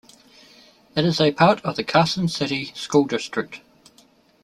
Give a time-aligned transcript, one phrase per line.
[0.95, 3.61] It is a part of the Carson City School District.